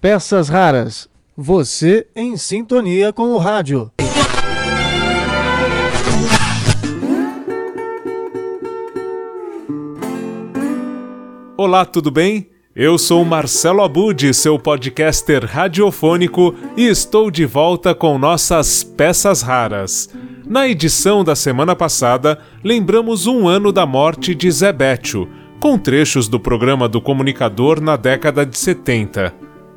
Peças 0.00 0.48
raras. 0.48 1.08
Você 1.36 2.06
em 2.14 2.36
sintonia 2.36 3.12
com 3.12 3.32
o 3.32 3.38
rádio. 3.38 3.90
Olá, 11.56 11.84
tudo 11.84 12.10
bem? 12.10 12.48
Eu 12.74 12.96
sou 12.96 13.24
Marcelo 13.24 13.82
Abud, 13.82 14.32
seu 14.32 14.56
podcaster 14.56 15.44
radiofônico, 15.44 16.54
e 16.76 16.86
estou 16.86 17.28
de 17.28 17.44
volta 17.44 17.92
com 17.92 18.16
nossas 18.16 18.84
peças 18.84 19.42
raras. 19.42 20.08
Na 20.46 20.68
edição 20.68 21.24
da 21.24 21.34
semana 21.34 21.74
passada, 21.74 22.38
lembramos 22.62 23.26
um 23.26 23.48
ano 23.48 23.72
da 23.72 23.84
morte 23.84 24.32
de 24.32 24.48
Zé 24.48 24.72
Bétio, 24.72 25.28
com 25.60 25.78
trechos 25.78 26.28
do 26.28 26.38
programa 26.38 26.88
do 26.88 27.00
comunicador 27.00 27.80
na 27.80 27.96
década 27.96 28.46
de 28.46 28.56
70. 28.56 29.34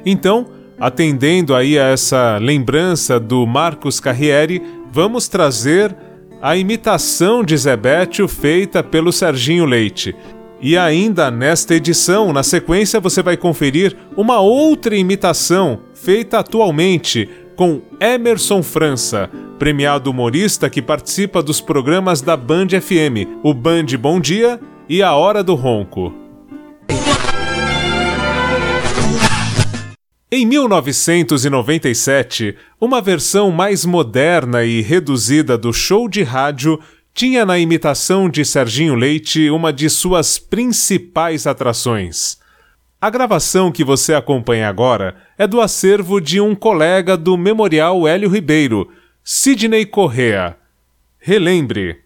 Então, 0.05 0.47
atendendo 0.77 1.55
aí 1.55 1.79
a 1.79 1.85
essa 1.85 2.37
lembrança 2.37 3.17
do 3.17 3.47
Marcos 3.47 3.99
Carrieri, 3.99 4.61
vamos 4.91 5.29
trazer 5.29 5.95
a 6.41 6.57
imitação 6.57 7.43
de 7.43 7.55
Zebetio 7.55 8.27
feita 8.27 8.83
pelo 8.83 9.11
Serginho 9.11 9.63
Leite. 9.63 10.13
E 10.61 10.77
ainda 10.77 11.31
nesta 11.31 11.75
edição, 11.75 12.33
na 12.33 12.43
sequência, 12.43 12.99
você 12.99 13.23
vai 13.23 13.37
conferir 13.37 13.95
uma 14.17 14.41
outra 14.41 14.97
imitação 14.97 15.79
feita 15.93 16.39
atualmente 16.39 17.29
com 17.55 17.81
Emerson 18.01 18.61
França, 18.61 19.29
premiado 19.59 20.09
humorista 20.09 20.67
que 20.69 20.81
participa 20.81 21.43
dos 21.43 21.59
programas 21.59 22.21
da 22.21 22.37
Band 22.37 22.69
FM, 22.69 23.27
o 23.43 23.53
Band 23.53 23.87
Bom 23.99 24.21
Dia 24.21 24.57
e 24.87 25.03
a 25.03 25.13
Hora 25.13 25.43
do 25.43 25.53
Ronco. 25.53 26.13
Em 30.31 30.45
1997, 30.45 32.55
uma 32.79 33.01
versão 33.01 33.51
mais 33.51 33.83
moderna 33.83 34.63
e 34.63 34.79
reduzida 34.79 35.57
do 35.57 35.73
show 35.73 36.07
de 36.07 36.23
rádio 36.23 36.79
tinha 37.13 37.45
na 37.45 37.59
imitação 37.59 38.29
de 38.29 38.45
Serginho 38.45 38.95
Leite 38.95 39.49
uma 39.49 39.73
de 39.73 39.89
suas 39.89 40.39
principais 40.39 41.45
atrações. 41.45 42.39
A 43.01 43.09
gravação 43.09 43.69
que 43.71 43.83
você 43.83 44.13
acompanha 44.13 44.69
agora 44.69 45.15
é 45.37 45.45
do 45.47 45.59
acervo 45.59 46.21
de 46.21 46.39
um 46.39 46.55
colega 46.55 47.17
do 47.17 47.37
Memorial 47.37 48.07
Hélio 48.07 48.29
Ribeiro, 48.29 48.87
Sidney 49.31 49.85
Correa. 49.85 50.57
Relembre. 51.19 51.99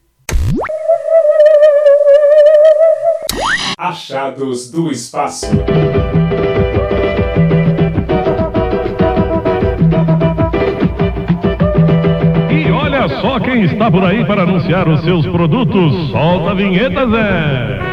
Achados 3.78 4.70
do 4.70 4.92
Espaço. 4.92 5.48
só 13.22 13.40
quem 13.40 13.64
está 13.64 13.90
por 13.90 14.04
aí 14.04 14.26
para 14.26 14.44
anunciar 14.44 14.90
os 14.90 15.02
seus 15.02 15.26
produtos. 15.26 16.12
Solta 16.12 16.52
a 16.52 16.54
vinheta, 16.54 17.08
Zé! 17.10 17.93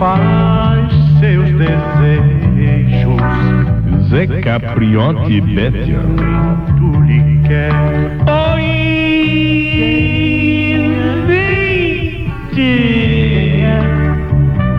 Satisfaz 0.00 0.90
seus 1.20 1.50
desejos. 1.58 3.20
Zé 4.08 4.26
Capriotti 4.40 5.40
Bétio 5.42 6.00
tu 6.78 7.02
lhe 7.02 7.40
quer. 7.46 7.72
Oi, 8.26 8.70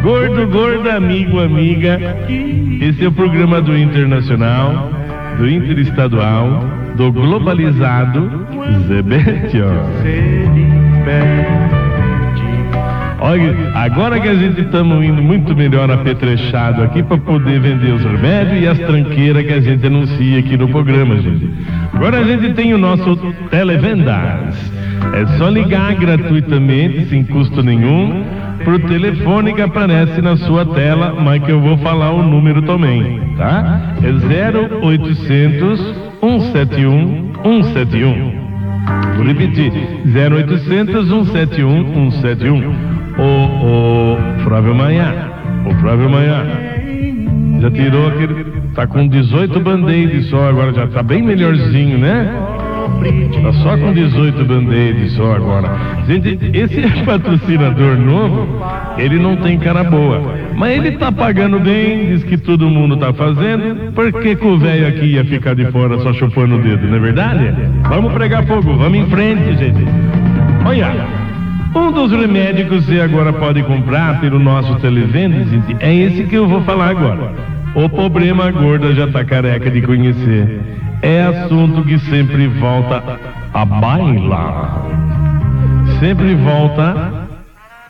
Gordo, 0.01 0.47
gorda, 0.47 0.95
amigo, 0.95 1.39
amiga. 1.39 1.99
Esse 2.81 3.05
é 3.05 3.07
o 3.07 3.11
programa 3.11 3.61
do 3.61 3.77
Internacional 3.77 4.89
do 5.37 5.47
interestadual, 5.49 6.65
do 6.95 7.11
globalizado 7.11 8.47
Zebetio. 8.87 9.69
Olha, 13.31 13.71
agora 13.75 14.19
que 14.19 14.27
a 14.27 14.35
gente 14.35 14.59
estamos 14.59 15.05
indo 15.05 15.23
muito 15.23 15.55
melhor 15.55 15.89
apetrechado 15.89 16.83
aqui 16.83 17.01
para 17.01 17.17
poder 17.17 17.61
vender 17.61 17.93
os 17.93 18.03
remédios 18.03 18.61
e 18.61 18.67
as 18.67 18.77
tranqueiras 18.77 19.45
que 19.45 19.53
a 19.53 19.61
gente 19.61 19.87
anuncia 19.87 20.37
aqui 20.37 20.57
no 20.57 20.67
programa, 20.67 21.15
gente. 21.15 21.49
Agora 21.93 22.17
a 22.19 22.23
gente 22.25 22.53
tem 22.53 22.73
o 22.73 22.77
nosso 22.77 23.15
Televendas. 23.49 24.73
É 25.13 25.25
só 25.37 25.47
ligar 25.47 25.95
gratuitamente, 25.95 27.05
sem 27.05 27.23
custo 27.23 27.63
nenhum, 27.63 28.21
pro 28.65 28.77
telefone 28.79 29.53
que 29.53 29.61
aparece 29.61 30.21
na 30.21 30.35
sua 30.35 30.65
tela, 30.65 31.15
mas 31.17 31.41
que 31.41 31.53
eu 31.53 31.61
vou 31.61 31.77
falar 31.77 32.11
o 32.11 32.21
número 32.21 32.61
também, 32.63 33.17
tá? 33.37 33.95
É 34.03 34.09
0800 34.09 35.79
171 36.19 37.31
171. 37.43 38.41
Vou 39.15 39.25
repetir: 39.25 39.71
0800 40.05 41.07
171 41.07 42.11
171. 42.11 43.00
O, 43.17 44.15
o 44.15 44.43
Flávio 44.43 44.75
Manhã, 44.75 45.13
o 45.65 45.73
Flávio 45.75 46.09
Manhã, 46.09 46.45
já 47.61 47.71
tirou 47.71 48.07
aquele. 48.07 48.61
Tá 48.73 48.87
com 48.87 49.07
18 49.07 49.59
band-aids 49.59 50.27
só, 50.27 50.49
agora 50.49 50.73
já 50.73 50.87
tá 50.87 51.03
bem 51.03 51.21
melhorzinho, 51.21 51.97
né? 51.97 52.33
Tá 53.43 53.53
só 53.53 53.77
com 53.77 53.93
18 53.93 54.45
band-aids 54.45 55.11
só 55.13 55.35
agora. 55.35 55.69
Gente, 56.07 56.39
esse 56.53 56.81
patrocinador 57.03 57.97
novo, 57.97 58.47
ele 58.97 59.19
não 59.19 59.35
tem 59.35 59.59
cara 59.59 59.83
boa. 59.83 60.21
Mas 60.55 60.77
ele 60.77 60.91
tá 60.97 61.11
pagando 61.11 61.59
bem, 61.59 62.07
diz 62.07 62.23
que 62.23 62.37
todo 62.37 62.69
mundo 62.69 62.97
tá 62.97 63.13
fazendo. 63.13 63.91
Por 63.93 64.11
que, 64.21 64.35
que 64.35 64.45
o 64.45 64.57
velho 64.57 64.87
aqui 64.87 65.13
ia 65.13 65.25
ficar 65.25 65.55
de 65.55 65.65
fora 65.71 65.97
só 65.99 66.13
chupando 66.13 66.55
o 66.55 66.61
dedo, 66.61 66.87
não 66.87 66.97
é 66.97 66.99
verdade? 66.99 67.53
Vamos 67.89 68.13
pregar 68.13 68.45
fogo, 68.45 68.73
vamos 68.75 68.99
em 68.99 69.05
frente, 69.07 69.57
gente. 69.57 69.85
Olha, 70.65 70.93
um 71.75 71.91
dos 71.91 72.11
remédios 72.11 72.69
que 72.69 72.75
você 72.75 73.01
agora 73.01 73.31
pode 73.33 73.63
comprar 73.63 74.19
pelo 74.19 74.39
nosso 74.39 74.75
televende, 74.75 75.49
gente, 75.49 75.75
é 75.79 75.93
esse 75.93 76.23
que 76.23 76.35
eu 76.35 76.47
vou 76.47 76.61
falar 76.61 76.89
agora. 76.89 77.33
O 77.73 77.87
problema 77.87 78.51
gorda 78.51 78.93
já 78.93 79.07
tá 79.07 79.23
careca 79.23 79.69
de 79.69 79.81
conhecer 79.81 80.59
é 81.01 81.23
assunto 81.23 81.83
que 81.83 81.97
sempre 81.99 82.47
volta 82.47 83.19
a 83.53 83.65
baila. 83.65 84.85
Sempre 85.99 86.35
volta 86.35 87.27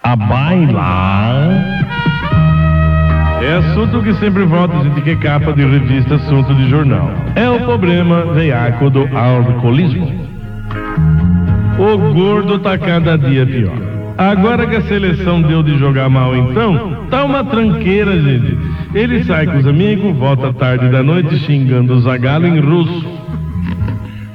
a 0.04 0.16
bailar. 0.16 1.82
É 3.42 3.54
assunto 3.56 4.02
que 4.04 4.14
sempre 4.16 4.44
volta, 4.44 4.84
gente 4.84 5.02
quer 5.02 5.18
capa 5.18 5.52
de 5.52 5.66
revista, 5.66 6.16
assunto 6.16 6.54
de 6.54 6.70
jornal. 6.70 7.12
É 7.36 7.50
o 7.50 7.60
problema 7.60 8.26
veiaco 8.34 8.90
do 8.90 9.10
alcoolismo. 9.18 10.31
O 11.82 12.14
gordo 12.14 12.60
tá 12.60 12.78
cada 12.78 13.18
dia 13.18 13.44
pior. 13.44 13.74
Agora 14.16 14.68
que 14.68 14.76
a 14.76 14.82
seleção 14.82 15.42
deu 15.42 15.64
de 15.64 15.80
jogar 15.80 16.10
mal 16.10 16.36
então, 16.36 17.08
tá 17.10 17.24
uma 17.24 17.44
tranqueira, 17.44 18.22
gente. 18.22 18.56
Ele 18.94 19.24
sai 19.24 19.48
com 19.48 19.58
os 19.58 19.66
amigos, 19.66 20.16
volta 20.16 20.54
tarde 20.54 20.90
da 20.90 21.02
noite 21.02 21.40
xingando 21.40 21.94
o 21.94 22.02
Zagalo 22.02 22.46
em 22.46 22.60
russo. 22.60 23.04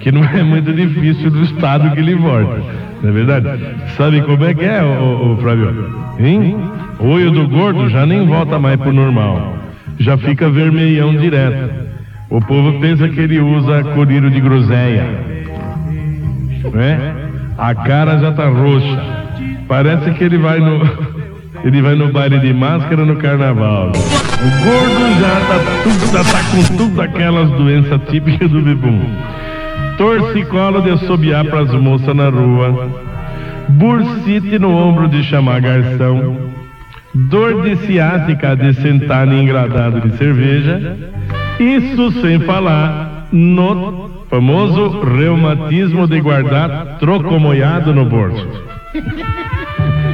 Que 0.00 0.10
não 0.10 0.24
é 0.24 0.42
muito 0.42 0.72
difícil 0.72 1.30
do 1.30 1.44
estado 1.44 1.92
que 1.92 2.00
ele 2.00 2.16
volta. 2.16 2.60
Não 3.00 3.10
é 3.10 3.12
verdade? 3.12 3.46
Sabe 3.96 4.22
como 4.22 4.44
é 4.44 4.52
que 4.52 4.64
é, 4.64 4.82
ô 4.82 5.36
Flávio? 5.40 5.88
Hein? 6.18 6.56
O 6.98 7.06
olho 7.10 7.30
do 7.30 7.46
gordo 7.46 7.88
já 7.88 8.04
nem 8.04 8.26
volta 8.26 8.58
mais 8.58 8.80
pro 8.80 8.92
normal. 8.92 9.56
Já 10.00 10.18
fica 10.18 10.50
vermelhão 10.50 11.14
direto. 11.14 11.70
O 12.28 12.40
povo 12.40 12.80
pensa 12.80 13.08
que 13.08 13.20
ele 13.20 13.38
usa 13.38 13.84
colírio 13.94 14.30
de 14.30 14.40
groselha. 14.40 15.04
Né? 16.72 17.25
A 17.58 17.74
cara 17.74 18.18
já 18.18 18.32
tá 18.32 18.48
roxa. 18.48 19.00
Parece 19.66 20.10
que 20.12 20.24
ele 20.24 20.38
vai 20.38 20.60
no. 20.60 21.16
Ele 21.64 21.82
vai 21.82 21.96
no 21.96 22.12
baile 22.12 22.38
de 22.38 22.52
máscara 22.52 23.04
no 23.04 23.16
carnaval. 23.16 23.88
O 23.88 24.64
gordo 24.64 25.20
já 25.20 25.40
tá, 25.48 25.82
tudo, 25.82 26.12
já 26.12 26.22
tá 26.22 26.44
com 26.50 26.76
tudo 26.76 27.00
aquelas 27.00 27.50
doenças 27.50 28.00
típicas 28.08 28.48
do 28.50 28.60
bebum. 28.60 29.00
Torcicolo 29.96 30.82
de 30.82 30.90
assobiar 30.90 31.44
pras 31.46 31.72
moças 31.72 32.14
na 32.14 32.28
rua. 32.28 32.88
Bursite 33.70 34.58
no 34.58 34.70
ombro 34.76 35.08
de 35.08 35.24
chamar 35.24 35.60
garçom. 35.60 36.36
Dor 37.14 37.62
de 37.62 37.74
ciática 37.86 38.54
de 38.54 38.74
sentar 38.74 39.26
em 39.26 39.42
engradado 39.42 40.02
de 40.02 40.16
cerveja. 40.18 40.96
Isso 41.58 42.12
sem 42.20 42.38
falar 42.40 43.05
no 43.32 44.24
famoso 44.30 45.00
reumatismo 45.00 46.06
de 46.06 46.20
guardar 46.20 46.98
trocomoiado 46.98 47.94
no 47.94 48.04
bolso. 48.04 48.46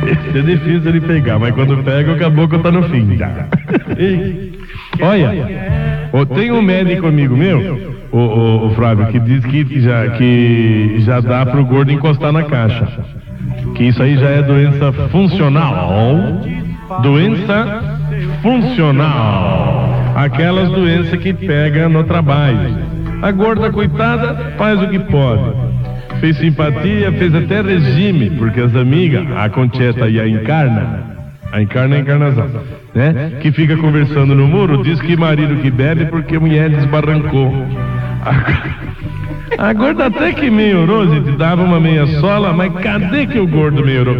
Esse 0.06 0.38
é 0.38 0.42
difícil 0.42 0.92
de 0.92 1.00
pegar, 1.00 1.38
mas 1.38 1.54
quando 1.54 1.82
pega 1.84 2.12
o 2.12 2.18
caboclo 2.18 2.58
tá 2.58 2.70
no 2.70 2.82
fim. 2.84 3.16
Já. 3.16 3.46
Olha, 5.00 5.48
tem 6.34 6.50
um 6.50 6.60
médico 6.60 7.06
amigo 7.06 7.36
meu, 7.36 7.96
o, 8.10 8.18
o, 8.18 8.66
o 8.66 8.70
Flávio, 8.74 9.06
que 9.06 9.20
diz 9.20 9.44
que 9.44 9.80
já, 9.80 10.08
que 10.10 10.96
já 11.00 11.20
dá 11.20 11.46
pro 11.46 11.64
gordo 11.64 11.92
encostar 11.92 12.32
na 12.32 12.42
caixa. 12.42 12.88
Que 13.74 13.84
isso 13.84 14.02
aí 14.02 14.16
já 14.16 14.28
é 14.28 14.42
doença 14.42 14.92
funcional. 15.10 15.90
Doença 17.02 17.98
funcional. 18.42 20.12
Aquelas 20.14 20.68
doenças 20.70 21.18
que 21.20 21.32
pega 21.32 21.88
no 21.88 22.04
trabalho. 22.04 22.91
A 23.22 23.30
gorda, 23.30 23.70
coitada, 23.70 24.52
faz 24.58 24.82
o 24.82 24.88
que 24.88 24.98
pode 24.98 25.72
fez 26.22 26.36
simpatia, 26.36 27.10
fez 27.10 27.34
até 27.34 27.60
regime, 27.60 28.30
porque 28.30 28.60
as 28.60 28.76
amigas, 28.76 29.26
a 29.36 29.48
Concheta 29.48 30.08
e 30.08 30.20
a 30.20 30.28
Encarna, 30.28 31.04
a 31.50 31.60
Encarna 31.60 31.96
é 31.96 31.98
a 31.98 32.00
encarnação, 32.00 32.48
né? 32.94 33.32
Que 33.40 33.50
fica 33.50 33.76
conversando 33.76 34.32
no 34.32 34.46
muro, 34.46 34.84
diz 34.84 35.00
que 35.00 35.16
marido 35.16 35.60
que 35.60 35.68
bebe 35.68 36.06
porque 36.06 36.38
mulher 36.38 36.70
desbarrancou. 36.70 37.52
gorda 39.74 40.06
até 40.06 40.32
que 40.32 40.50
melhorou, 40.50 41.06
gente, 41.06 41.32
dava 41.32 41.62
uma 41.62 41.80
meia 41.80 42.06
sola, 42.20 42.52
mas 42.52 42.72
cadê 42.74 43.26
que 43.26 43.38
o 43.38 43.46
gordo 43.46 43.84
melhorou? 43.84 44.16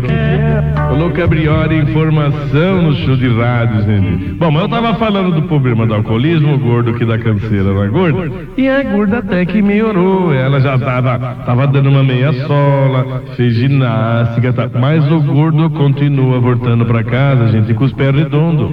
Falou 0.74 1.10
Cabrioli, 1.10 1.78
informação 1.78 2.82
no 2.82 2.94
show 2.96 3.16
de 3.16 3.28
rádio, 3.28 3.82
gente. 3.82 4.34
Bom, 4.34 4.50
mas 4.50 4.62
eu 4.62 4.68
tava 4.68 4.94
falando 4.94 5.34
do 5.34 5.42
problema 5.42 5.86
do 5.86 5.94
alcoolismo, 5.94 6.54
o 6.54 6.58
gordo 6.58 6.94
que 6.94 7.04
dá 7.04 7.18
canseira 7.18 7.72
na 7.72 7.86
gorda, 7.86 8.30
e 8.56 8.68
a 8.68 8.82
gorda 8.82 9.18
até 9.18 9.44
que 9.44 9.62
melhorou. 9.62 10.32
Ela 10.32 10.60
já 10.60 10.78
tava, 10.78 11.18
tava 11.46 11.66
dando 11.66 11.88
uma 11.88 12.02
meia 12.02 12.32
sola, 12.46 13.22
fez 13.36 13.54
ginástica, 13.54 14.52
tá, 14.52 14.68
mas 14.78 15.10
o 15.10 15.20
gordo 15.20 15.70
continua 15.70 16.40
voltando 16.40 16.84
pra 16.84 17.02
casa, 17.02 17.48
gente, 17.48 17.72
com 17.74 17.84
os 17.84 17.92
pés 17.92 18.14
redondos 18.14 18.70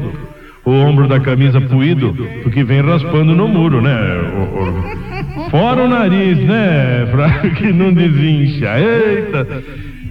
o 0.70 0.88
ombro 0.88 1.08
da 1.08 1.20
camisa 1.20 1.60
puído, 1.60 2.16
porque 2.44 2.64
vem 2.64 2.82
raspando 2.82 3.36
no 3.36 3.48
muro, 3.48 3.82
né? 3.82 3.98
Fora 5.50 5.84
o 5.84 5.88
nariz, 5.88 6.38
né? 6.38 7.08
Pra 7.12 7.30
que 7.56 7.74
não 7.74 7.92
desincha. 7.92 8.80
Eita! 8.80 9.48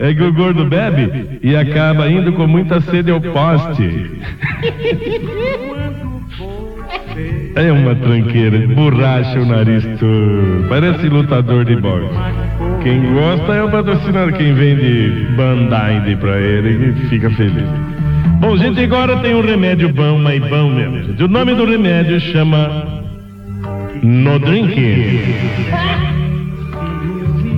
É 0.01 0.15
que 0.15 0.23
o 0.23 0.33
gordo 0.33 0.65
bebe 0.65 1.39
e 1.43 1.57
acaba 1.57 2.09
indo 2.09 2.33
com 2.33 2.47
muita 2.47 2.81
sede 2.81 3.11
ao 3.11 3.21
poste. 3.21 4.11
É 7.57 7.73
uma 7.73 7.93
tranqueira, 7.97 8.65
borracha 8.69 9.41
o 9.41 9.47
nariz 9.47 9.83
todo. 9.99 10.69
Parece 10.69 11.09
lutador 11.09 11.65
de 11.65 11.75
boxe. 11.75 12.15
Quem 12.85 13.13
gosta 13.13 13.55
é 13.55 13.65
o 13.65 13.69
patrocinador, 13.69 14.33
quem 14.35 14.55
vende 14.55 15.27
Bandai 15.37 16.17
pra 16.21 16.39
ele 16.39 16.91
e 16.91 17.09
fica 17.09 17.29
feliz. 17.31 17.88
Bom, 18.41 18.57
gente, 18.57 18.81
agora 18.81 19.17
tem 19.17 19.35
um 19.35 19.41
remédio 19.41 19.93
bom, 19.93 20.19
mas 20.19 20.41
bom 20.49 20.71
mesmo. 20.71 21.25
O 21.25 21.29
nome 21.29 21.55
do 21.55 21.65
remédio 21.65 22.21
chama 22.21 23.03
No 24.03 24.39
Drink. 24.39 25.21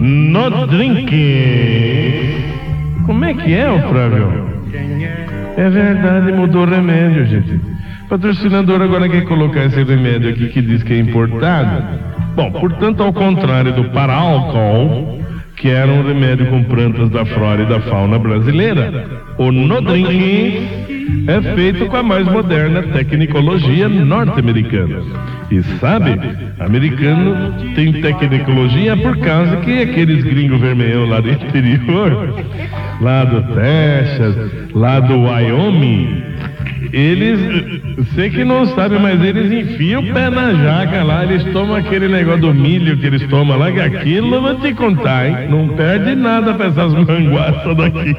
No 0.00 0.66
Drink. 0.66 1.10
Como 3.04 3.24
é 3.24 3.34
que 3.34 3.54
é, 3.54 3.70
o 3.70 3.78
Flávio? 3.88 4.50
É 5.56 5.68
verdade, 5.68 6.32
mudou 6.32 6.62
o 6.62 6.70
remédio, 6.70 7.26
gente. 7.26 7.60
Patrocinador 8.08 8.80
agora 8.80 9.08
quer 9.08 9.24
colocar 9.24 9.66
esse 9.66 9.82
remédio 9.84 10.30
aqui 10.30 10.48
que 10.48 10.62
diz 10.62 10.82
que 10.82 10.94
é 10.94 10.98
importado. 10.98 12.00
Bom, 12.34 12.50
portanto, 12.52 13.02
ao 13.02 13.12
contrário 13.12 13.72
do 13.74 13.84
para-álcool, 13.90 15.19
que 15.60 15.68
era 15.68 15.92
um 15.92 16.02
remédio 16.02 16.46
com 16.46 16.64
plantas 16.64 17.10
da 17.10 17.24
flora 17.24 17.62
e 17.62 17.66
da 17.66 17.78
fauna 17.80 18.18
brasileira. 18.18 19.06
O 19.36 19.52
Nodrink 19.52 20.66
é 21.28 21.54
feito 21.54 21.84
com 21.86 21.96
a 21.96 22.02
mais 22.02 22.26
moderna 22.26 22.82
tecnologia 22.82 23.86
norte-americana. 23.86 25.02
E 25.50 25.62
sabe, 25.78 26.18
americano 26.58 27.54
tem 27.74 27.92
tecnologia 27.92 28.96
por 28.96 29.18
causa 29.18 29.56
que 29.58 29.82
aqueles 29.82 30.24
gringos 30.24 30.60
vermelhos 30.60 31.08
lá 31.08 31.20
do 31.20 31.30
interior, 31.30 32.34
lá 33.00 33.24
do 33.24 33.42
Texas, 33.54 34.72
lá 34.74 34.98
do 35.00 35.20
Wyoming, 35.24 36.22
eles, 36.92 37.38
sei 38.14 38.30
que 38.30 38.44
não 38.44 38.66
sabe, 38.66 38.98
mas 38.98 39.22
eles 39.22 39.52
enfiam 39.52 40.02
o 40.02 40.12
pé 40.12 40.30
na 40.30 40.54
jaca 40.54 41.02
lá, 41.04 41.24
eles 41.24 41.44
tomam 41.52 41.76
aquele 41.76 42.08
negócio 42.08 42.40
do 42.40 42.54
milho 42.54 42.96
que 42.96 43.06
eles 43.06 43.26
tomam 43.28 43.58
lá, 43.58 43.70
que 43.70 43.80
aquilo 43.80 44.34
eu 44.34 44.42
vou 44.42 44.54
te 44.56 44.74
contar, 44.74 45.28
hein? 45.28 45.48
Não 45.48 45.68
perde 45.68 46.14
nada 46.14 46.54
pra 46.54 46.66
essas 46.66 46.92
manguaças 46.94 47.76
daqui. 47.76 48.16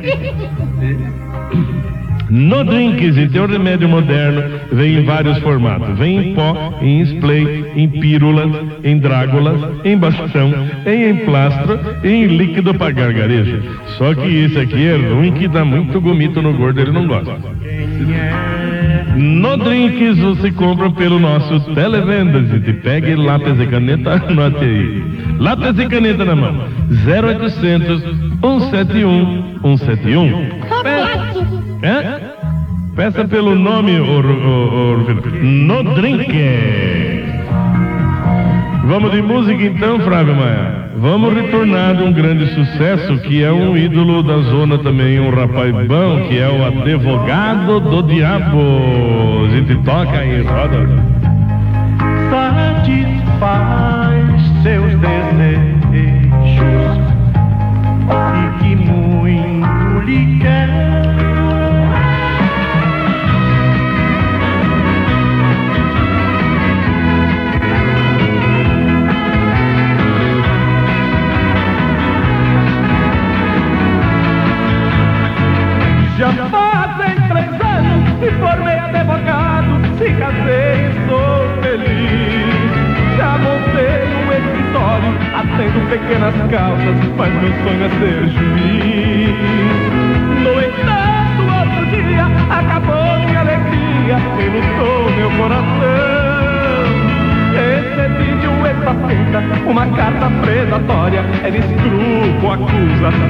No 2.32 2.64
Drinks, 2.64 3.30
tem 3.30 3.42
um 3.42 3.46
remédio 3.46 3.90
moderno, 3.90 4.42
vem 4.72 5.00
em 5.00 5.04
vários 5.04 5.38
formatos. 5.40 5.98
Vem 5.98 6.30
em 6.30 6.34
pó, 6.34 6.80
em 6.82 7.02
spray, 7.02 7.66
em 7.76 7.90
pílulas, 7.90 8.50
em 8.86 8.98
drágulas, 9.00 9.60
em 9.84 9.98
bastão, 9.98 10.54
em 10.86 11.10
emplastro 11.10 11.78
e 12.02 12.08
em 12.08 12.28
líquido 12.28 12.74
para 12.74 12.94
gargarejo. 12.94 13.62
Só 13.98 14.16
que 14.16 14.46
esse 14.46 14.58
aqui 14.58 14.88
é 14.88 14.96
ruim 14.96 15.34
que 15.34 15.46
dá 15.46 15.66
muito 15.66 16.00
gomito 16.00 16.42
no 16.42 16.54
gordo, 16.54 16.80
ele 16.80 16.92
não 16.92 17.06
gosta. 17.06 17.38
No 19.18 19.58
Drinks 19.58 20.18
você 20.18 20.54
compra 20.54 20.90
pelo 20.90 21.20
nosso 21.20 21.60
televendas 21.74 22.46
e 22.66 22.72
pegue 22.72 23.14
lápis 23.14 23.60
e 23.60 23.68
caneta, 23.68 24.14
anote 24.26 24.64
aí. 24.64 25.04
Lápis 25.38 25.78
e 25.78 25.86
caneta 25.86 26.24
na 26.24 26.38
mão. 26.38 26.64
0800 26.90 28.02
171 28.40 29.60
171. 29.62 31.61
É? 31.82 32.22
Peça 32.96 33.26
pelo 33.26 33.56
nome, 33.56 34.00
o, 34.00 34.04
o, 34.04 34.94
o, 34.94 34.98
No 35.44 35.84
Drink. 35.96 37.32
Vamos 38.86 39.12
de 39.12 39.22
música 39.22 39.64
então, 39.64 40.00
Flávio 40.02 40.36
Maia. 40.36 40.82
Vamos 40.98 41.34
retornar 41.34 41.96
de 41.96 42.04
um 42.04 42.14
grande 42.14 42.46
sucesso 42.54 43.18
que 43.22 43.44
é 43.44 43.52
um 43.52 43.76
ídolo 43.76 44.22
da 44.22 44.38
zona 44.40 44.78
também, 44.78 45.20
um 45.20 45.32
rapaz 45.32 45.74
bom, 45.88 46.28
que 46.28 46.38
é 46.38 46.48
o 46.48 46.64
advogado 46.64 47.80
do 47.80 48.04
diabo. 48.04 48.60
A 49.46 49.50
gente 49.50 49.76
toca 49.84 50.20
aí, 50.20 50.44
roda. 50.44 50.88
Satisfaz 52.30 54.22
seus 54.62 54.94
desejos 55.00 55.82
e 58.32 58.60
que 58.60 58.76
muito 58.76 60.06
lhe 60.06 60.40
quer. 60.40 60.70
Casei 80.32 80.88
e 80.88 80.94
sou 81.08 81.40
feliz. 81.62 82.72
Já 83.18 83.38
montei 83.38 84.04
um 84.16 84.30
escritório, 84.32 85.12
atendo 85.36 85.80
pequenas 85.90 86.36
causas, 86.50 86.98
mas 87.18 87.34
meu 87.34 87.52
sonho 87.64 87.84
é 87.84 87.90
ser 88.00 88.22
juiz. 88.30 89.36
No 90.44 90.54
entanto, 90.62 91.42
outro 91.60 91.84
dia, 91.92 92.26
acabou 92.50 93.12
minha 93.26 93.40
alegria, 93.42 94.18
enlutou 94.40 95.12
meu 95.12 95.30
coração. 95.32 96.02
Recebi 97.54 98.30
de 98.40 98.48
um 98.48 98.66
estafeta 98.66 99.40
uma 99.70 99.86
carta 99.88 100.30
predatória, 100.42 101.24
era 101.44 101.58
escru 101.58 102.40
com 102.40 102.52
acusação. 102.52 103.22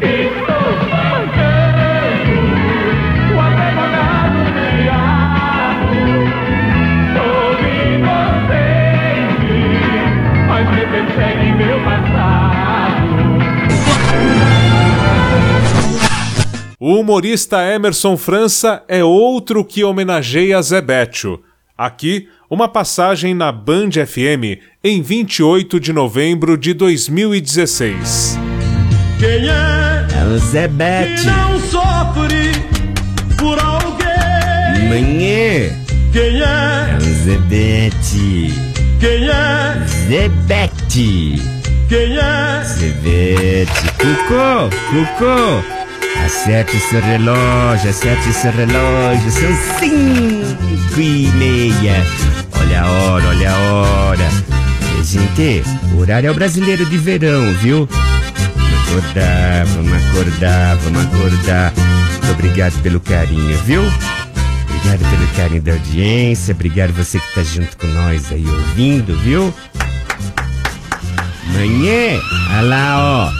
Estou 0.00 1.01
me 10.74 10.86
persegue 10.86 11.52
meu 11.52 11.78
passado. 11.84 13.12
O 16.78 16.96
humorista 16.98 17.62
Emerson 17.62 18.16
França 18.16 18.82
é 18.88 19.04
outro 19.04 19.64
que 19.64 19.84
homenageia 19.84 20.60
Zebetio. 20.60 21.40
Aqui, 21.78 22.28
uma 22.50 22.68
passagem 22.68 23.34
na 23.34 23.50
Band 23.52 23.90
FM 24.06 24.60
em 24.82 25.00
28 25.00 25.78
de 25.78 25.92
novembro 25.92 26.58
de 26.58 26.74
2016. 26.74 28.38
Quem 29.18 29.48
é 29.48 30.06
É 30.18 30.24
o 30.26 30.32
que 30.34 30.38
Zebete. 30.46 31.26
não 31.26 31.60
sofre 31.60 32.50
por 33.38 33.58
alguém? 33.60 34.88
Manhã. 34.88 35.70
Quem 36.12 36.40
É 36.42 36.44
é? 36.44 36.96
o 36.98 37.00
Zebete. 37.00 38.52
Quem 39.00 39.28
é? 39.28 39.86
Zebete. 40.08 41.40
Quem 41.88 42.16
é? 42.18 42.64
Zebete. 42.64 43.82
Cucô, 43.98 44.68
Cucô. 44.90 45.62
Acerte 46.24 46.76
seu 46.78 47.00
relógio, 47.00 47.90
acerte 47.90 48.32
seu 48.32 48.52
relógio. 48.52 49.30
São 49.30 49.78
cinco 49.78 51.00
e 51.00 51.28
meia. 51.36 52.04
Olha 52.60 52.82
a 52.82 52.90
hora, 52.90 53.28
olha 53.28 53.50
a 53.50 53.58
hora. 53.58 54.24
Eh, 54.24 55.02
Gente, 55.04 55.62
o 55.94 56.00
horário 56.00 56.28
é 56.28 56.30
o 56.30 56.34
brasileiro 56.34 56.84
de 56.86 56.98
verão, 56.98 57.52
viu? 57.54 57.88
Vamos 57.90 58.88
acordar, 58.88 59.66
vamos 59.66 59.92
acordar, 59.92 60.76
vamos 60.76 61.04
acordar. 61.06 61.72
Muito 61.76 62.30
obrigado 62.32 62.82
pelo 62.82 63.00
carinho, 63.00 63.58
viu? 63.64 63.82
Obrigado 63.82 65.10
pelo 65.10 65.26
carinho 65.36 65.62
da 65.62 65.72
audiência, 65.72 66.52
obrigado 66.54 66.92
você 66.92 67.18
que 67.18 67.34
tá 67.34 67.42
junto 67.42 67.76
com 67.76 67.86
nós 67.88 68.30
aí 68.32 68.44
ouvindo, 68.46 69.16
viu? 69.18 69.52
Manhã, 71.62 72.20
olha 72.50 72.62
lá, 72.62 72.98
ó. 72.98 73.32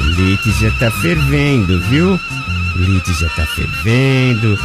O 0.00 0.04
leite 0.22 0.50
já 0.52 0.70
tá 0.78 0.90
fervendo, 0.90 1.78
viu? 1.90 2.14
O 2.14 2.78
leite 2.78 3.12
já 3.12 3.28
tá 3.28 3.44
fervendo. 3.44 4.58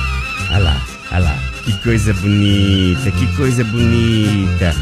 Olha 0.52 0.60
lá, 0.60 0.82
olha 1.12 1.20
lá. 1.20 1.40
Que 1.66 1.74
coisa 1.84 2.14
bonita, 2.14 3.12
que 3.12 3.28
coisa 3.36 3.62
bonita. 3.62 4.74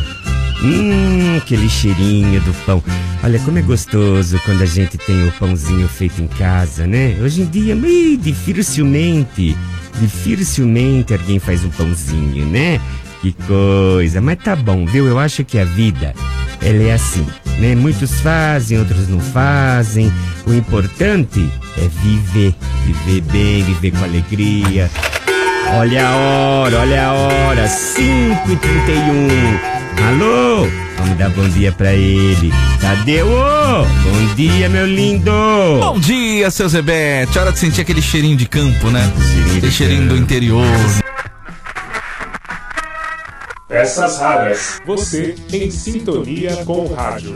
Hum, 0.61 1.35
aquele 1.35 1.67
cheirinho 1.67 2.39
do 2.41 2.53
pão. 2.63 2.83
Olha 3.23 3.39
como 3.39 3.57
é 3.57 3.63
gostoso 3.63 4.39
quando 4.45 4.61
a 4.61 4.67
gente 4.67 4.95
tem 4.99 5.27
o 5.27 5.31
pãozinho 5.31 5.87
feito 5.87 6.21
em 6.21 6.27
casa, 6.27 6.85
né? 6.85 7.17
Hoje 7.23 7.41
em 7.41 7.45
dia, 7.45 7.73
ih, 7.73 8.17
dificilmente, 8.17 9.57
dificilmente 9.99 11.11
alguém 11.11 11.39
faz 11.39 11.65
um 11.65 11.71
pãozinho, 11.71 12.45
né? 12.45 12.79
Que 13.23 13.33
coisa, 13.47 14.21
mas 14.21 14.37
tá 14.43 14.55
bom, 14.55 14.85
viu? 14.85 15.07
Eu 15.07 15.17
acho 15.17 15.43
que 15.43 15.57
a 15.57 15.65
vida, 15.65 16.13
ela 16.61 16.83
é 16.83 16.93
assim, 16.93 17.25
né? 17.59 17.75
Muitos 17.75 18.19
fazem, 18.21 18.77
outros 18.79 19.07
não 19.07 19.19
fazem. 19.19 20.11
O 20.45 20.53
importante 20.53 21.49
é 21.77 21.87
viver, 22.03 22.53
viver 22.85 23.21
bem, 23.31 23.63
viver 23.63 23.91
com 23.91 24.03
alegria. 24.03 24.89
Olha 25.75 26.07
a 26.07 26.15
hora, 26.15 26.79
olha 26.79 27.07
a 27.07 27.13
hora, 27.13 27.67
5h31. 27.67 29.59
Alô? 30.07 30.67
Vamos 30.97 31.17
dar 31.17 31.29
bom 31.29 31.47
dia 31.49 31.71
pra 31.71 31.93
ele. 31.93 32.51
Tadeu! 32.79 33.27
Bom 33.27 34.35
dia, 34.35 34.69
meu 34.69 34.85
lindo! 34.85 35.31
Bom 35.79 35.99
dia, 35.99 36.51
seu 36.51 36.67
Zebete. 36.69 37.37
Hora 37.39 37.51
de 37.51 37.59
sentir 37.59 37.81
aquele 37.81 38.01
cheirinho 38.01 38.37
de 38.37 38.45
campo, 38.45 38.89
né? 38.89 39.11
Cheirinho 39.19 39.57
Aquele 39.57 39.71
cheirinho 39.71 40.03
do 40.03 40.09
campo. 40.09 40.21
interior. 40.21 41.02
Peças 43.73 44.19
raras. 44.19 44.79
Você 44.85 45.33
em 45.51 45.71
sintonia 45.71 46.63
com 46.63 46.85
o 46.85 46.93
rádio. 46.93 47.33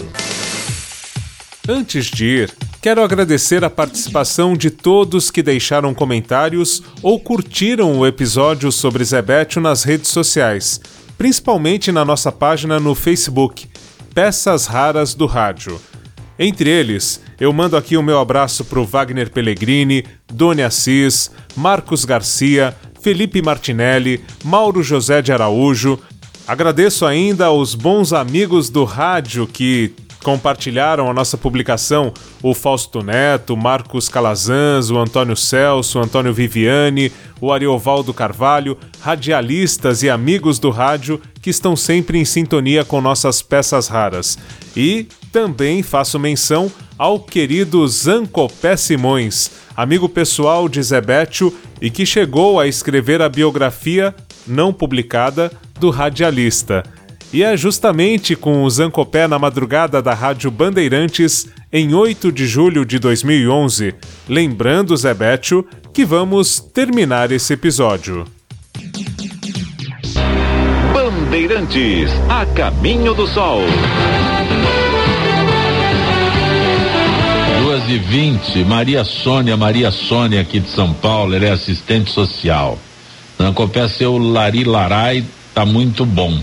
Antes 1.67 2.05
de 2.05 2.25
ir, 2.25 2.53
quero 2.79 3.01
agradecer 3.01 3.63
a 3.63 3.71
participação 3.71 4.55
de 4.55 4.69
todos 4.69 5.31
que 5.31 5.41
deixaram 5.41 5.95
comentários 5.95 6.83
ou 7.01 7.19
curtiram 7.19 7.97
o 7.97 8.05
episódio 8.05 8.71
sobre 8.71 9.03
Zebetio 9.03 9.59
nas 9.59 9.81
redes 9.81 10.11
sociais, 10.11 10.79
principalmente 11.17 11.91
na 11.91 12.05
nossa 12.05 12.31
página 12.31 12.79
no 12.79 12.93
Facebook, 12.93 13.67
Peças 14.13 14.67
Raras 14.67 15.15
do 15.15 15.25
Rádio. 15.25 15.81
Entre 16.37 16.69
eles, 16.69 17.19
eu 17.39 17.51
mando 17.51 17.75
aqui 17.75 17.97
o 17.97 18.03
meu 18.03 18.19
abraço 18.19 18.63
pro 18.63 18.85
Wagner 18.85 19.31
Pellegrini, 19.31 20.05
Doni 20.31 20.61
Assis, 20.61 21.31
Marcos 21.55 22.05
Garcia, 22.05 22.75
Felipe 23.01 23.41
Martinelli, 23.41 24.23
Mauro 24.43 24.83
José 24.83 25.21
de 25.21 25.31
Araújo. 25.31 25.99
Agradeço 26.47 27.05
ainda 27.05 27.47
aos 27.47 27.75
bons 27.75 28.13
amigos 28.13 28.69
do 28.69 28.85
rádio 28.85 29.45
que 29.45 29.93
compartilharam 30.23 31.09
a 31.09 31.13
nossa 31.13 31.37
publicação, 31.37 32.13
o 32.41 32.53
Fausto 32.53 33.03
Neto, 33.03 33.57
Marcos 33.57 34.07
Calazans, 34.07 34.89
o 34.89 34.97
Antônio 34.97 35.35
Celso, 35.35 35.99
o 35.99 36.01
Antônio 36.01 36.33
Viviane, 36.33 37.11
o 37.41 37.51
Ariovaldo 37.51 38.13
Carvalho, 38.13 38.77
radialistas 39.01 40.03
e 40.03 40.09
amigos 40.09 40.57
do 40.57 40.69
rádio 40.69 41.21
que 41.41 41.49
estão 41.49 41.75
sempre 41.75 42.17
em 42.17 42.23
sintonia 42.23 42.85
com 42.85 43.01
nossas 43.01 43.41
peças 43.41 43.89
raras. 43.89 44.37
E 44.73 45.05
também 45.33 45.83
faço 45.83 46.17
menção 46.17 46.71
ao 46.97 47.19
querido 47.19 47.85
Zancopé 47.89 48.77
Simões, 48.77 49.51
amigo 49.75 50.07
pessoal 50.07 50.69
de 50.69 50.81
Zebetio 50.81 51.53
e 51.81 51.89
que 51.89 52.05
chegou 52.05 52.57
a 52.57 52.67
escrever 52.67 53.21
a 53.21 53.27
biografia 53.27 54.15
não 54.47 54.71
publicada 54.71 55.51
do 55.77 55.89
radialista. 55.89 56.83
E 57.31 57.43
é 57.43 57.57
justamente 57.57 58.35
com 58.35 58.63
o 58.63 58.69
Zancopé 58.69 59.27
na 59.27 59.37
madrugada 59.37 60.01
da 60.01 60.13
Rádio 60.13 60.49
Bandeirantes, 60.49 61.47
em 61.71 61.93
8 61.93 62.31
de 62.31 62.47
julho 62.47 62.85
de 62.85 62.97
2011, 62.99 63.93
lembrando 64.29 64.95
Zebetio, 64.95 65.67
que 65.93 66.05
vamos 66.05 66.59
terminar 66.59 67.31
esse 67.31 67.53
episódio. 67.53 68.25
Bandeirantes, 70.93 72.09
a 72.29 72.45
caminho 72.45 73.13
do 73.13 73.27
sol. 73.27 73.61
Duas 77.61 77.89
e 77.89 77.97
vinte, 77.97 78.63
Maria 78.63 79.03
Sônia, 79.03 79.57
Maria 79.57 79.91
Sônia 79.91 80.39
aqui 80.39 80.61
de 80.61 80.69
São 80.69 80.93
Paulo, 80.93 81.35
ela 81.35 81.45
é 81.45 81.51
assistente 81.51 82.11
social. 82.11 82.79
Nancopé, 83.37 83.87
seu 83.89 84.17
Lari 84.17 84.63
Larai 84.63 85.25
tá 85.57 85.65
muito 85.65 86.05
bom. 86.05 86.39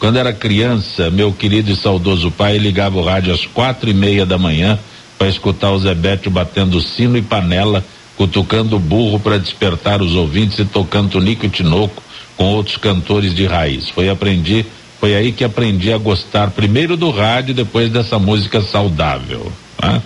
Quando 0.00 0.18
era 0.18 0.32
criança, 0.32 1.08
meu 1.08 1.32
querido 1.32 1.70
e 1.70 1.76
saudoso 1.76 2.32
pai 2.32 2.58
ligava 2.58 2.98
o 2.98 3.04
rádio 3.04 3.32
às 3.32 3.46
quatro 3.46 3.88
e 3.88 3.94
meia 3.94 4.26
da 4.26 4.36
manhã 4.36 4.76
para 5.16 5.28
escutar 5.28 5.70
o 5.70 5.78
Zebete 5.78 6.28
batendo 6.28 6.80
sino 6.80 7.16
e 7.16 7.22
panela, 7.22 7.84
cutucando 8.16 8.76
burro 8.76 9.20
para 9.20 9.38
despertar 9.38 10.02
os 10.02 10.16
ouvintes 10.16 10.58
e 10.58 10.64
tocando 10.64 11.10
Tonico 11.10 11.46
e 11.46 11.48
Tinoco 11.48 12.02
com 12.36 12.46
outros 12.46 12.76
cantores 12.76 13.32
de 13.32 13.46
raiz. 13.46 13.88
Foi 13.88 14.08
aprendi, 14.08 14.66
foi 14.98 15.14
aí 15.14 15.30
que 15.30 15.44
aprendi 15.44 15.92
a 15.92 15.98
gostar 15.98 16.50
primeiro 16.50 16.96
do 16.96 17.12
rádio, 17.12 17.54
depois 17.54 17.88
dessa 17.88 18.18
música 18.18 18.60
saudável. 18.60 19.52
Né? 19.80 20.02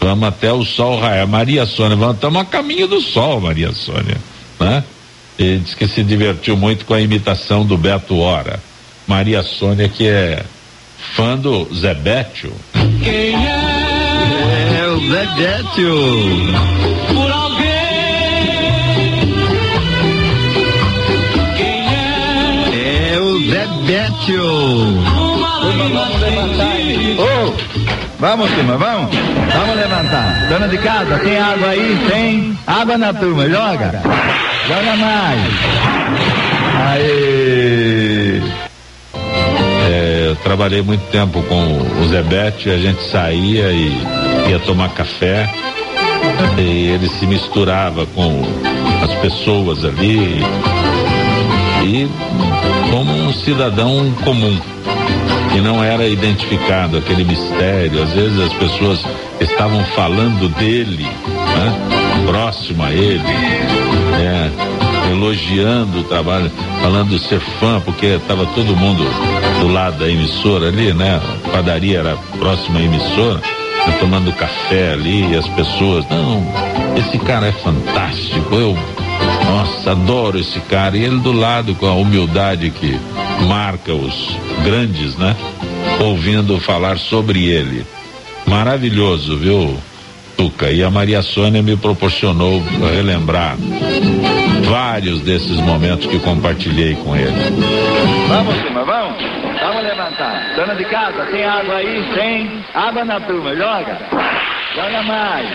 Vamos 0.00 0.26
até 0.26 0.52
o 0.52 0.64
sol 0.64 0.98
raiar. 0.98 1.28
Maria 1.28 1.64
Sônia, 1.66 1.96
vamos, 1.96 2.16
estamos 2.16 2.42
a 2.42 2.44
caminho 2.44 2.88
do 2.88 3.00
sol, 3.00 3.40
Maria 3.40 3.70
Sônia. 3.70 4.16
Né? 4.58 4.82
E 5.38 5.58
diz 5.58 5.74
que 5.74 5.86
se 5.86 6.02
divertiu 6.02 6.56
muito 6.56 6.86
com 6.86 6.94
a 6.94 7.00
imitação 7.00 7.64
do 7.64 7.76
Beto 7.76 8.18
Hora. 8.18 8.58
Maria 9.06 9.42
Sônia, 9.42 9.88
que 9.88 10.08
é 10.08 10.42
fã 11.14 11.36
do 11.36 11.68
Zebetio. 11.74 12.52
É 14.74 14.86
o 14.88 14.98
Zebetio. 15.10 15.96
Por 17.14 17.30
alguém. 17.30 17.66
Quem 21.56 21.86
é 21.86 23.14
É 23.14 23.18
o 23.20 23.38
Zebetio. 23.40 24.44
Ô, 27.18 27.54
vamos, 28.18 28.50
turma, 28.50 28.76
vamos? 28.76 29.14
Vamos 29.54 29.76
levantar. 29.76 30.48
Dona 30.48 30.68
de 30.68 30.78
casa, 30.78 31.18
tem 31.18 31.38
água 31.38 31.68
aí? 31.68 32.06
Tem? 32.10 32.58
Água 32.66 32.98
na 32.98 33.12
turma, 33.12 33.48
joga. 33.48 34.02
Joga 34.66 34.96
mais. 34.96 35.40
Aí. 36.88 38.42
É, 39.88 40.26
eu 40.30 40.36
trabalhei 40.36 40.82
muito 40.82 41.02
tempo 41.12 41.40
com 41.42 41.78
o 42.02 42.08
Zebete, 42.08 42.70
a 42.70 42.78
gente 42.78 43.00
saía 43.08 43.70
e 43.70 43.92
ia 44.48 44.58
tomar 44.58 44.88
café 44.90 45.48
e 46.58 46.88
ele 46.88 47.08
se 47.08 47.26
misturava 47.26 48.06
com 48.06 48.42
as 49.02 49.14
pessoas 49.20 49.84
ali 49.84 50.42
e 51.84 52.08
como 52.90 53.12
um 53.12 53.32
cidadão 53.32 54.12
comum 54.24 54.58
que 55.52 55.60
não 55.60 55.82
era 55.82 56.06
identificado 56.08 56.98
aquele 56.98 57.24
mistério. 57.24 58.02
Às 58.02 58.12
vezes 58.12 58.40
as 58.40 58.52
pessoas 58.54 59.04
estavam 59.40 59.84
falando 59.94 60.48
dele, 60.48 61.04
né? 61.04 62.05
Próximo 62.26 62.82
a 62.82 62.92
ele, 62.92 63.22
né? 63.22 64.52
elogiando 65.10 66.00
o 66.00 66.04
trabalho, 66.04 66.50
falando 66.82 67.18
ser 67.18 67.40
fã, 67.40 67.80
porque 67.80 68.06
estava 68.06 68.44
todo 68.46 68.76
mundo 68.76 69.04
do 69.60 69.68
lado 69.68 69.98
da 69.98 70.08
emissora 70.08 70.68
ali, 70.68 70.92
né? 70.92 71.20
A 71.44 71.48
padaria 71.50 72.00
era 72.00 72.16
próxima 72.38 72.80
à 72.80 72.82
emissora, 72.82 73.36
né? 73.36 73.96
tomando 74.00 74.32
café 74.32 74.92
ali, 74.92 75.32
e 75.32 75.36
as 75.36 75.46
pessoas, 75.48 76.04
não, 76.10 76.44
esse 76.96 77.18
cara 77.18 77.46
é 77.46 77.52
fantástico, 77.52 78.54
eu, 78.54 78.76
nossa, 79.46 79.92
adoro 79.92 80.38
esse 80.38 80.60
cara, 80.60 80.96
e 80.96 81.04
ele 81.04 81.20
do 81.20 81.32
lado 81.32 81.74
com 81.76 81.86
a 81.86 81.94
humildade 81.94 82.70
que 82.70 82.98
marca 83.48 83.94
os 83.94 84.36
grandes, 84.64 85.16
né? 85.16 85.36
Ouvindo 86.00 86.58
falar 86.60 86.98
sobre 86.98 87.46
ele. 87.46 87.86
Maravilhoso, 88.46 89.36
viu, 89.38 89.76
Tuca? 90.36 90.70
E 90.70 90.82
a 90.82 90.90
Maria 90.90 91.22
Sônia 91.22 91.62
me 91.62 91.76
proporcionou 91.76 92.62
relembrar 92.94 93.56
vários 94.68 95.20
desses 95.20 95.56
momentos 95.60 96.06
que 96.06 96.18
compartilhei 96.18 96.94
com 96.96 97.16
ele. 97.16 97.32
Vamos, 98.28 98.54
turma, 98.62 98.84
vamos. 98.84 99.16
Vamos 99.60 99.82
levantar. 99.82 100.54
Dona 100.56 100.74
de 100.74 100.84
casa, 100.84 101.26
tem 101.26 101.44
água 101.44 101.76
aí? 101.76 102.04
Tem. 102.14 102.64
Água 102.74 103.04
na 103.04 103.20
turma, 103.20 103.54
joga. 103.56 103.98
Joga 104.74 105.02
mais. 105.02 105.46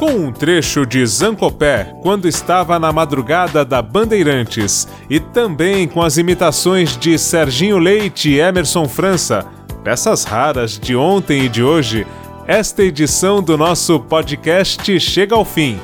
com 0.00 0.12
um 0.12 0.32
trecho 0.32 0.86
de 0.86 1.04
Zancopé 1.04 1.92
quando 2.00 2.26
estava 2.26 2.78
na 2.78 2.90
madrugada 2.90 3.66
da 3.66 3.82
Bandeirantes 3.82 4.88
e 5.10 5.20
também 5.20 5.86
com 5.86 6.00
as 6.00 6.16
imitações 6.16 6.96
de 6.96 7.18
Serginho 7.18 7.76
Leite 7.76 8.30
e 8.30 8.40
Emerson 8.40 8.88
França, 8.88 9.44
peças 9.82 10.24
raras 10.24 10.78
de 10.78 10.94
ontem 10.94 11.44
e 11.44 11.48
de 11.48 11.62
hoje, 11.62 12.06
esta 12.46 12.82
edição 12.82 13.42
do 13.42 13.56
nosso 13.56 14.00
podcast 14.00 14.98
chega 15.00 15.34
ao 15.34 15.44
fim. 15.44 15.78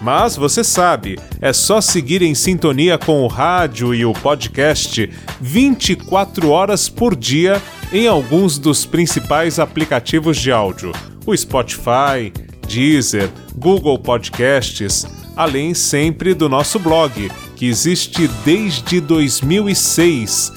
Mas 0.00 0.34
você 0.36 0.64
sabe, 0.64 1.18
é 1.40 1.52
só 1.52 1.80
seguir 1.80 2.22
em 2.22 2.34
sintonia 2.34 2.96
com 2.96 3.22
o 3.22 3.26
rádio 3.26 3.94
e 3.94 4.04
o 4.04 4.12
podcast 4.14 5.10
24 5.40 6.48
horas 6.48 6.88
por 6.88 7.14
dia 7.14 7.60
em 7.92 8.06
alguns 8.06 8.58
dos 8.58 8.86
principais 8.86 9.58
aplicativos 9.58 10.38
de 10.38 10.50
áudio: 10.50 10.92
o 11.26 11.36
Spotify, 11.36 12.32
Deezer, 12.66 13.28
Google 13.56 13.98
Podcasts, 13.98 15.06
além 15.36 15.74
sempre 15.74 16.32
do 16.32 16.48
nosso 16.48 16.78
blog, 16.78 17.30
que 17.56 17.66
existe 17.66 18.26
desde 18.42 19.00
2006, 19.02 20.52